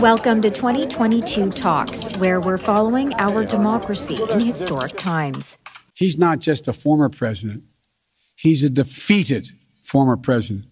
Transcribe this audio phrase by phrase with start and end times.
[0.00, 5.58] Welcome to 2022 Talks, where we're following our democracy in historic times.
[5.94, 7.62] He's not just a former president,
[8.34, 9.50] he's a defeated
[9.82, 10.66] former president.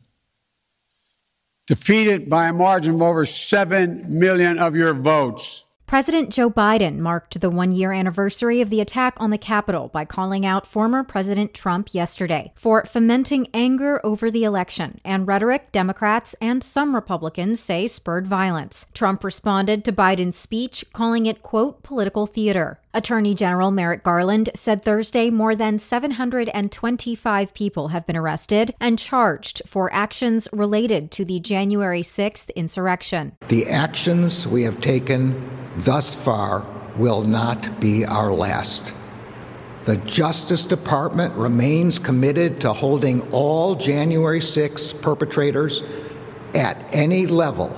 [1.68, 5.65] Defeated by a margin of over 7 million of your votes.
[5.86, 10.04] President Joe Biden marked the one year anniversary of the attack on the Capitol by
[10.04, 16.34] calling out former President Trump yesterday for fomenting anger over the election and rhetoric Democrats
[16.40, 18.86] and some Republicans say spurred violence.
[18.94, 22.80] Trump responded to Biden's speech, calling it, quote, political theater.
[22.96, 29.60] Attorney General Merrick Garland said Thursday more than 725 people have been arrested and charged
[29.66, 33.36] for actions related to the January 6th insurrection.
[33.48, 35.46] The actions we have taken
[35.76, 38.94] thus far will not be our last.
[39.84, 45.84] The Justice Department remains committed to holding all January 6 perpetrators
[46.54, 47.76] at any level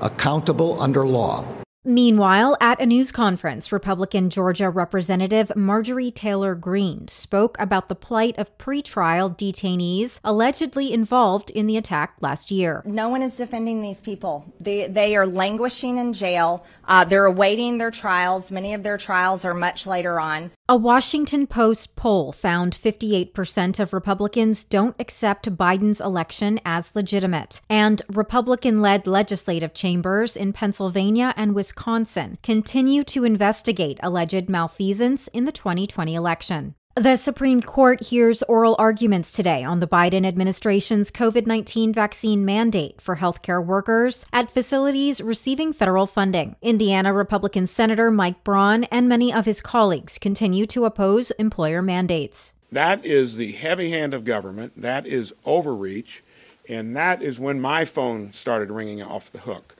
[0.00, 1.55] accountable under law.
[1.88, 8.36] Meanwhile, at a news conference, Republican Georgia Representative Marjorie Taylor Greene spoke about the plight
[8.38, 12.82] of pretrial detainees allegedly involved in the attack last year.
[12.84, 14.52] No one is defending these people.
[14.58, 16.66] They, they are languishing in jail.
[16.88, 18.50] Uh, they're awaiting their trials.
[18.50, 20.50] Many of their trials are much later on.
[20.68, 28.02] A Washington Post poll found 58% of Republicans don't accept Biden's election as legitimate, and
[28.08, 35.52] Republican led legislative chambers in Pennsylvania and Wisconsin continue to investigate alleged malfeasance in the
[35.52, 36.74] 2020 election.
[36.96, 43.02] The Supreme Court hears oral arguments today on the Biden administration's COVID 19 vaccine mandate
[43.02, 46.56] for healthcare workers at facilities receiving federal funding.
[46.62, 52.54] Indiana Republican Senator Mike Braun and many of his colleagues continue to oppose employer mandates.
[52.72, 56.24] That is the heavy hand of government, that is overreach,
[56.66, 59.76] and that is when my phone started ringing off the hook.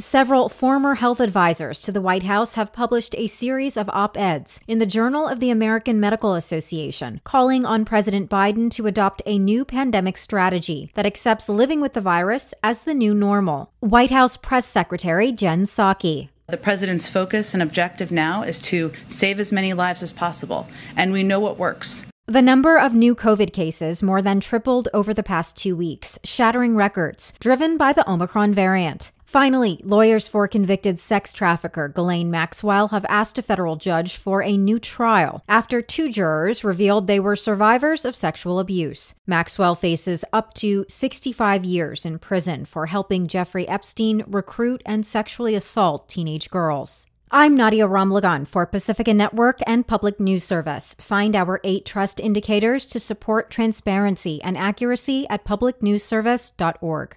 [0.00, 4.58] Several former health advisors to the White House have published a series of op eds
[4.66, 9.38] in the Journal of the American Medical Association, calling on President Biden to adopt a
[9.38, 13.70] new pandemic strategy that accepts living with the virus as the new normal.
[13.78, 16.28] White House Press Secretary Jen Psaki.
[16.48, 20.66] The president's focus and objective now is to save as many lives as possible,
[20.96, 22.04] and we know what works.
[22.26, 26.74] The number of new COVID cases more than tripled over the past two weeks, shattering
[26.74, 29.12] records, driven by the Omicron variant.
[29.34, 34.56] Finally, lawyers for convicted sex trafficker Ghislaine Maxwell have asked a federal judge for a
[34.56, 39.16] new trial after two jurors revealed they were survivors of sexual abuse.
[39.26, 45.56] Maxwell faces up to 65 years in prison for helping Jeffrey Epstein recruit and sexually
[45.56, 47.08] assault teenage girls.
[47.32, 50.94] I'm Nadia Ramlagan for Pacifica Network and Public News Service.
[51.00, 57.16] Find our eight trust indicators to support transparency and accuracy at publicnewsservice.org.